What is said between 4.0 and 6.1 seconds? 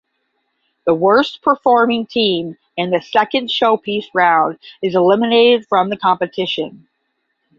round is eliminated from the